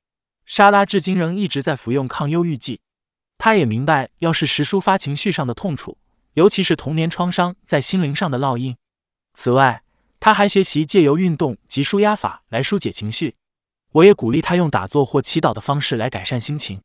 [0.45, 2.81] 莎拉至今仍一直在服用抗忧郁剂。
[3.37, 5.99] 她也明白，要适时抒发情绪上的痛楚，
[6.37, 8.77] 尤其是童年创伤在心灵上的烙印。
[9.33, 9.81] 此外，
[10.19, 13.33] 他还学习借由运动及舒压法来疏解情绪。
[13.93, 16.79] 我也鼓励他用打坐或祈祷的方式来改善心情。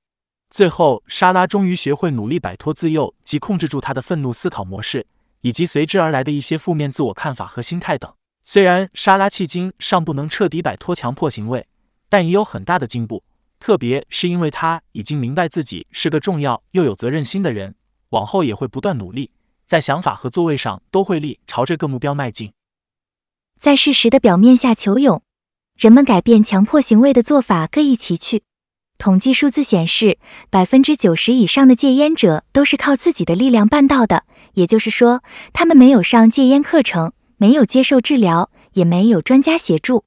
[0.49, 5.07] 最后，莎拉终于学会努力摆脱自幼及控制住他的愤怒思考模式，
[5.43, 8.11] 以及随之而来的一些负面自我看法和心态等。
[8.43, 11.67] 虽然莎拉迄今尚不能彻底摆脱强迫行为，
[12.09, 13.23] 但已有很大的进步。
[13.61, 17.75] 特别是因为他已经明白自己是个重要又有责任心的人，
[18.09, 19.31] 往后也会不断努力，
[19.73, 22.53] 在想法和座位上都会立朝这个目标迈进。
[23.59, 25.23] 在事实的表面下求勇。
[25.79, 28.43] 人们改变强迫行为的做法各异其趣。
[28.99, 30.19] 统计数字显示，
[30.51, 35.23] 百分之九十以上的戒烟者都是靠自己的力量办到的，也就是说，
[35.55, 40.05] 他们没有上戒烟课程，没有接受治疗，也没有专家协助。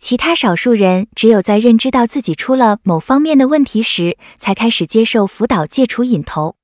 [0.00, 6.56] 其他少数人只有在认知到自己出了某方面的问题时，才开始接受辅导戒除瘾头。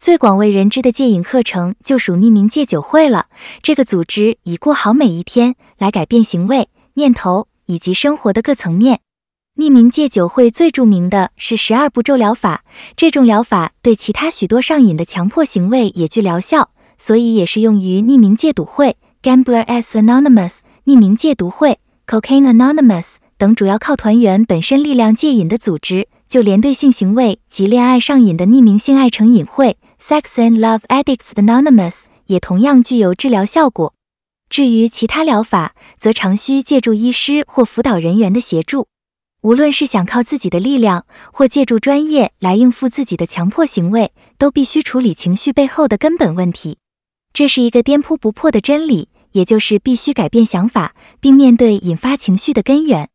[0.00, 3.26] 最广为人知的戒瘾课程就属匿名戒酒会了。
[3.62, 7.48] 这个组织以过好每一天来改变行为、念头。
[7.66, 8.98] 以及生活的各层面，
[9.56, 12.64] 匿名戒酒会最著名的是十二步骤疗法。
[12.96, 20.54] 这种疗法对其他许多上瘾的强迫行为也具疗效，所以也适用于匿名戒赌会 （Gamblers Anonymous）、
[20.86, 26.08] 匿名戒毒会 （Cocaine Anonymous） 等主要靠团员本身力量戒瘾的组织。
[26.26, 31.94] 就连对性行为及恋爱上瘾的匿名性爱成瘾会 （Sex and Love Addicts Anonymous）
[32.26, 33.94] 也同样具有治疗效果。
[34.48, 38.88] 至于其他疗法，则常需借助医师或辅导人员的协助。
[39.42, 46.78] 无论是想靠自己的力量，或借助专业来应付自己的强迫行为，都必须处理情绪背后的根本问题。
[47.32, 53.08] 这是一个颠扑不破的真理，也就是必须改变想法，并面对引发情绪的根源。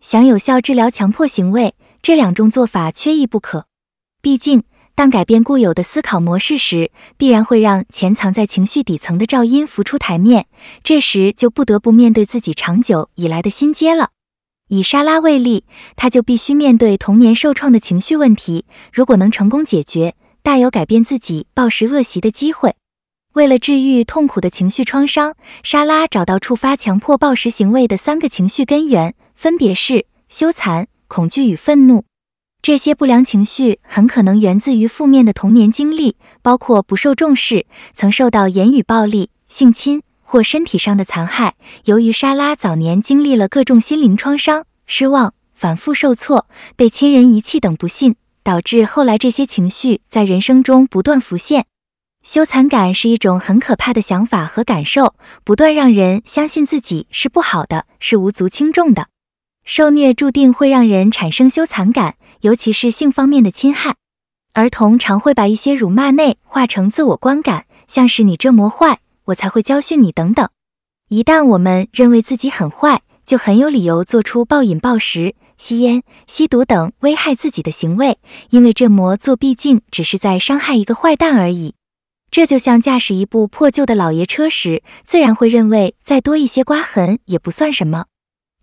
[0.00, 3.66] 想有效治疗强迫行为，这两种做法缺一不可。
[4.22, 4.62] 毕竟，
[4.96, 10.46] 当改变固有的思考模式时，必然会让潜藏在情绪底层的噪音浮出台面，
[10.82, 14.08] 这时就不得不面对自己长久以来的心结了。
[14.68, 15.64] 以莎拉为例，
[15.96, 22.74] 她就必须面对童年受创的情绪问题，如果能成功解决，大有改变自己暴食恶习的机会。
[23.34, 32.04] 为了治愈痛苦的情绪创伤，莎拉找到触发强迫暴食行为的三个情绪根源，分别是羞惭、恐惧与愤怒。
[32.66, 41.54] 这些不良情绪很可能源自于负面的童年经历，包括不受重视、曾受到言语暴力、性侵或身体上的残害。
[41.84, 51.66] 由于莎拉早年经历了各种心灵创伤、失望、反复受挫、被亲人遗弃等不幸，导致后来这些情绪在人生中不断浮现。
[52.24, 55.14] 羞惭感是一种很可怕的想法和感受，
[55.44, 59.06] 不断让人相信自己是不好的，是无足轻重的。
[59.66, 63.96] 受虐注定会让人产生羞惭感，尤其是性方面的侵害。
[64.52, 70.48] 儿童常会把一些辱骂内化成自我观感，像是你这么坏，我才会教训你等等。
[71.08, 78.18] 一旦我们认为自己很坏，就很有理由做出暴饮暴食、吸烟、吸毒等危害自己的行为，
[78.50, 81.74] 因为这么做毕竟只是在伤害一个坏蛋而已。
[82.30, 88.06] 这就像驾驶一部破旧的老爷车时，自然会认为再多一些刮痕也不算什么。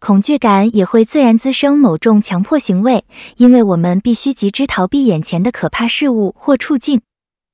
[0.06, 3.06] 恐惧感也会自然滋生某种强迫行为，
[3.38, 7.00] 因为我们必须急之逃避眼前的可怕事物或处境。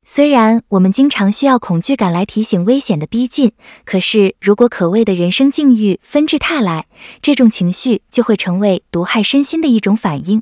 [0.03, 3.51] 虽然我们经常需要恐惧感来提醒危险的逼近，
[3.85, 6.87] 可是如果可畏的人生境遇纷至沓来，
[7.21, 10.41] 这种情绪就会成为毒害身心的一种反应。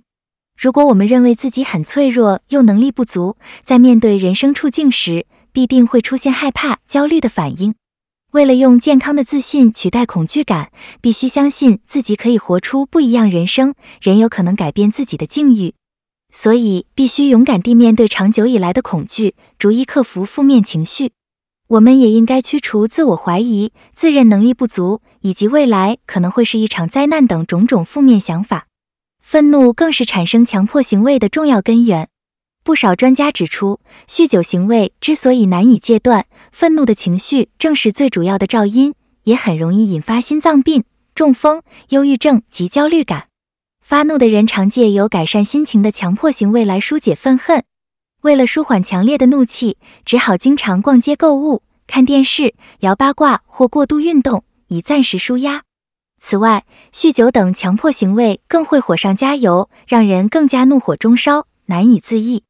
[0.57, 3.35] 如果我们认为自己很脆弱又能力不足，
[3.65, 7.75] 在面对人生处境时，必定会出现害怕、焦虑的反应。
[8.37, 10.69] 为了用健康的自信取代恐惧感，
[11.01, 15.73] 必须相信自己可以活出不一样人生，人有可能改变自己的境遇。
[16.31, 21.13] 所以，必须勇敢地面对长久以来的恐惧，逐一克服负面情绪。
[21.69, 28.67] 我们也应该驱除自我怀疑、自认能力不足以及未来可能会是一场灾难等种种负面想法。
[29.19, 32.07] 愤怒更是产生强迫行为的重要根源。
[32.67, 38.93] 不少专家指出，酗酒行为之所以难以戒断，愤怒的情绪正是最主要的肇因，
[39.23, 40.83] 也很容易引发心脏病、
[41.15, 41.61] 中风、
[41.91, 43.29] 忧郁症及焦虑感。
[43.79, 47.63] 发怒的人常借由改善心情的强迫行为来疏解愤恨。
[48.23, 55.63] 为了舒缓强烈的怒气，只好经常逛街购物、看电视、聊八卦或过度运动，以暂时舒压。
[56.19, 62.43] 此外，酗酒等强迫行为更会火上加油，让人更加怒火中烧，难以自抑。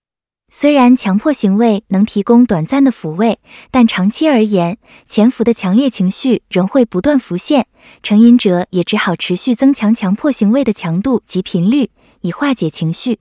[0.60, 3.38] 虽然强迫行为能提供短暂的抚慰，
[3.70, 7.68] 但长期而言，潜伏的强烈情绪仍会不断浮现，
[8.02, 11.92] 成瘾者也只好持续增强强迫行为的强度及频率，
[12.22, 13.20] 以化解情绪。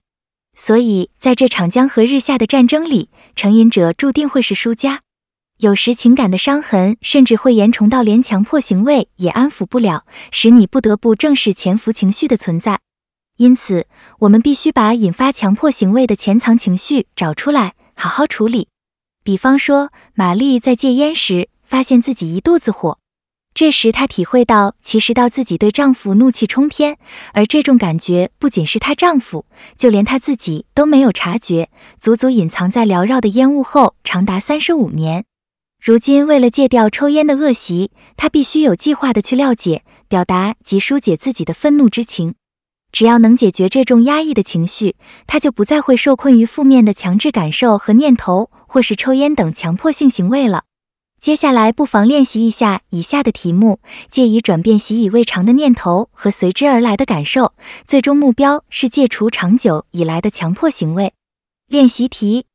[0.55, 5.01] 所以，在这场江河日下的战争里，成瘾者注定会是输家。
[5.59, 12.79] 有时，情感的伤痕甚至会严重到连强迫行为也安抚不了，使你不得不正视潜伏情绪的存在。
[13.37, 13.85] 因此，
[14.19, 18.69] 我们必须把引发强迫行为的潜藏情绪找出来，好好处理。
[19.23, 22.97] 比方说，玛丽在戒烟时，发现自己一肚子火，
[23.53, 26.97] 这时她体会到，其实到自己对丈夫怒气冲天，
[27.33, 29.45] 而这种感觉不仅是她丈夫，
[29.77, 35.25] 就连她自己都没有察觉，足足隐藏在缭绕的烟雾后长达三十五年。
[35.79, 42.33] 如今，为了戒掉抽烟的恶习，她必须有计划地去了解、表达及疏解自己的愤怒之情。
[42.91, 44.95] 只要能解决这种压抑的情绪，
[45.27, 50.63] 他就不再会受困于负面的强制感受和念头，或是抽烟等强迫性行为了。
[51.19, 53.79] 接下来，不妨练习一下以下的题目，
[54.09, 57.53] 借以转变习以为常的念头和随之而来的感受，
[57.85, 61.13] 最终目标是戒除长久以来的强迫行为。
[61.67, 62.45] 练习题：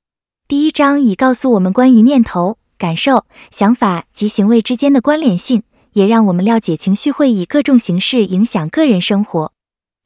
[0.48, 9.51] 第一章已告诉我们关于念头、感受、想法及行为之间的关联性，也让我们了解情绪会以各种形式影响个人生活。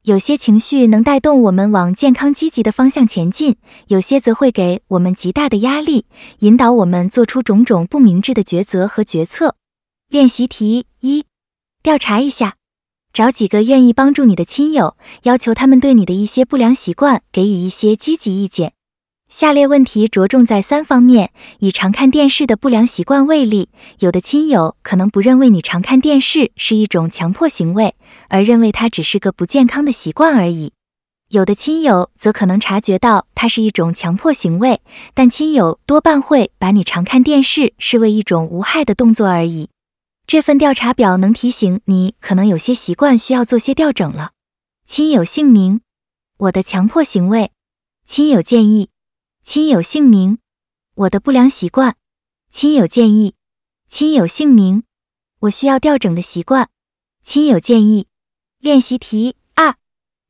[0.07, 6.05] 有些情绪能带动我们往健康积极的方向前进，有些则会给我们极大的压力，
[6.39, 9.57] 引导我们做出种种不明智的抉择和决策。
[10.07, 11.25] 练习题一：
[11.83, 12.55] 调查一下，
[13.11, 18.76] 找几个愿意帮助你的亲友，要求他们对你的一些不良习惯给予一些积极意见。
[19.39, 21.29] 下列问题着重在三方面，
[21.59, 23.69] 以常看电视的不良习惯为例，
[23.99, 27.93] 有的亲友可能不认为你常看电视是一种强迫行为，
[28.29, 30.71] 而认为它只是个不健康的习惯而已；
[31.29, 34.81] 有的亲友则可能察觉到它是一种强迫行为，
[35.13, 39.69] 但亲友多半会把你常看电视视为一种无害的动作而已。
[40.25, 44.31] 这份调查表能提醒你，可能有些习惯需要做些调整了。
[44.87, 45.81] 亲友姓名：
[46.39, 47.51] 我的强迫行为。
[48.07, 48.89] 亲友建议。
[49.49, 50.39] 亲友姓名，
[50.93, 51.95] 我的不良习惯。
[52.51, 53.35] 亲友建议，
[53.87, 54.83] 亲友姓名，
[55.39, 56.67] 我需要调整的习惯。
[57.23, 58.07] 亲友建议。
[58.59, 59.75] 练习题二：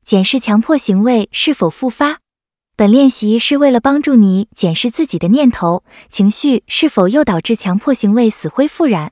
[0.04, 2.20] 检视强迫行为是否复发。
[2.76, 9.10] 本练习是为了帮助你检视自己的念头、情绪是否又导致强迫行为死灰复燃。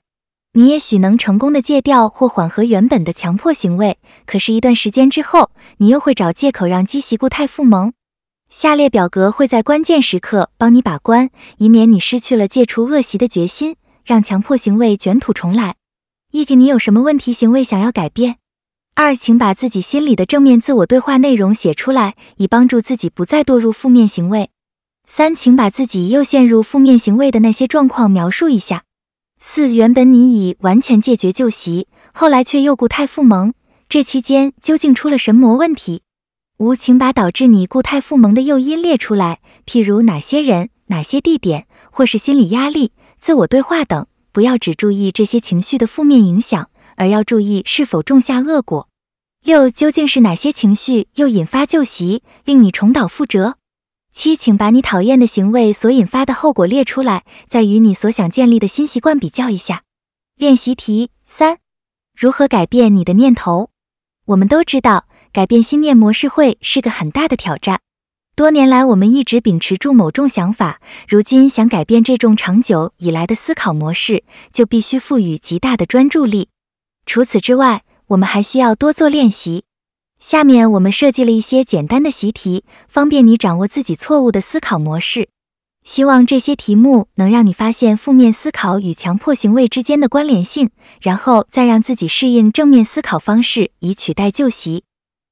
[0.53, 7.93] 你也许能成功的戒掉或缓和原本的强迫行为，可是，一段时间之后，你又会找借口让积习固态复萌。
[8.49, 15.75] 下列表格会在关键时刻帮你把关，以免你失去了戒除恶习的决心，让强迫行为卷土重来。
[16.31, 18.37] 一给你有什么问题行为想要改变？
[18.95, 24.51] 二，请把自己心里的正面自我对话内容写出来，以帮助自己不再堕入负面行为。
[25.07, 28.85] 三，请把自己又陷入负面行为的那些状况描述一下。
[29.39, 33.53] 四，原本你已完全戒绝旧习，后来却又故态复萌，
[33.89, 36.03] 这期间究竟出了什么问题？
[36.59, 44.07] 五，请把导致你固态复萌的诱因列出来，譬如哪些人、哪些地点，或是心理压力、自我对话等。
[44.33, 48.89] 不要只注意这些情绪的负面影响，而要注意是否种下恶果。
[49.45, 53.57] 六，究竟是哪些情绪又引发旧习，令你重蹈覆辙？
[54.13, 59.83] 七，请把你讨厌的行为所引发的后果列出来，再与你所想建立的新习惯比较一下。
[60.37, 61.59] 练习题三：
[62.15, 63.69] 如何改变你的念头？
[64.27, 67.81] 我们都知道，改变心念模式会是个很大的挑战。
[68.35, 76.49] 多年来，我们一直秉持住某种想法，如今想改变这种长久以来的思考模式，就必须赋予极大的专注力。
[77.05, 79.65] 除此之外，我们还需要多做练习。
[80.19, 85.29] 下面我们设计了一些简单的习题，方便你掌握自己错误的思考模式。
[85.85, 90.71] 希望这些题目能让你发现负面思考与强迫行为之间的关联性，
[91.03, 94.85] 然后再让自己适应正面思考方式，以取代旧习。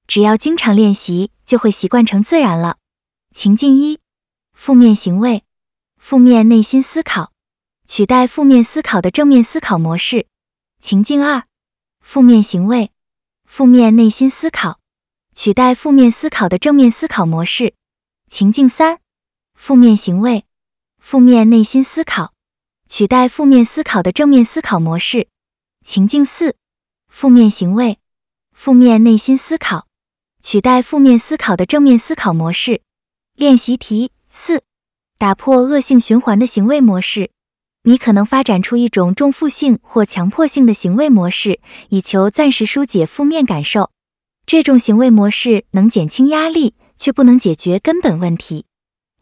[0.07, 2.77] 只要经常练习，就会习惯成自然了。
[3.35, 3.99] 情境一：
[4.53, 5.45] 负面行为，
[5.97, 7.33] 负面内心思考，
[7.87, 10.27] 取代负面思考的正面思考模式。
[10.81, 11.45] 情境二：
[12.01, 12.93] 负面行为，
[13.45, 14.79] 负面内心思考，
[15.33, 17.75] 取代负面思考的正面思考模式。
[18.29, 19.01] 情境三：
[19.55, 20.45] 负面行为，
[20.99, 22.35] 负面内心思考，
[22.87, 25.29] 取代负面思考的正面思考模式。
[25.85, 26.57] 情境四：
[27.09, 27.99] 负面行为，
[28.53, 29.84] 负面内心思考，
[30.45, 32.83] 取代负面思考的正面思考模式。
[33.35, 34.63] 练习题四：
[35.17, 37.31] 打破恶性循环的行为模式。
[37.85, 43.91] 你可能发展出一种重复性或强迫性的行为模式，以求暂时纾解负面感受。
[44.45, 48.67] 这种行为模式能减轻压力，却不能解决根本问题。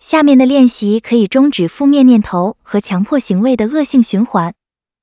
[0.01, 4.53] 下面的练习可以终止负面念头和强迫行为的恶性循环。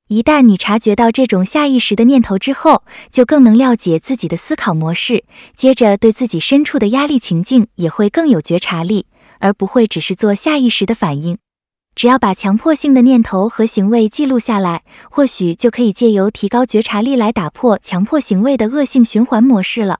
[0.10, 5.24] 一旦你察觉到这种下意识的念头之后，就更能了解自己的思考模式，
[5.55, 9.05] 接着对自己身处的压力情境也会更有觉察力，
[9.38, 11.38] 而不会只是做下意识的反应。
[11.93, 14.82] 只要把强迫性的念头和行为记录下来，
[15.12, 19.99] 或许就可以借由提高觉察力来打破强迫行为的恶性循环模式了。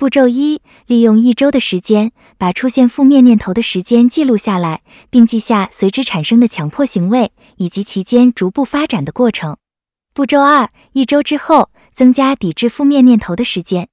[0.00, 4.80] 步骤一：利用一周的时间，把出现负面念头的时间记录下来，
[5.10, 9.58] 并记下随之产生的强迫行为以及其间逐步发展的过程。
[10.14, 13.88] 步骤二：一周之后，增加抵制负面念头的时间。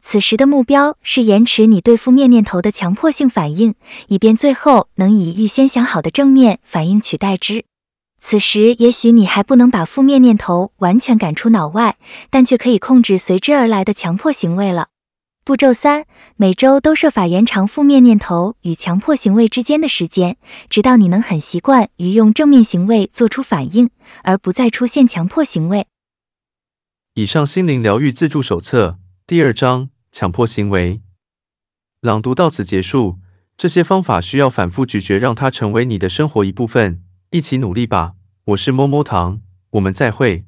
[0.00, 3.74] 此时的目标是延迟你对负面念头的强迫性反应，
[4.06, 7.64] 以便最后能以预先想好的正面反应取代之。
[8.20, 11.96] 此时，也许你还不能把负面念头完全赶出脑外，
[12.30, 14.90] 但却可以控制随之而来的强迫行为了。
[15.48, 16.04] 步骤三：
[16.36, 20.36] 每周都设法延长负面念头与强迫行为之间的时间，
[20.68, 23.88] 直到你能很习惯于用正面行为做出反应，
[24.24, 25.86] 而不再出现强迫行为。
[27.14, 31.00] 以上心灵疗愈自助手册第二章：强迫行为。
[32.02, 33.18] 朗读到此结束。
[33.56, 37.02] 这些方法需要反复咀嚼，让它成为你的生活一部分。
[37.30, 38.12] 一起努力吧！
[38.48, 39.40] 我是摸摸糖，
[39.70, 40.44] 我们再会。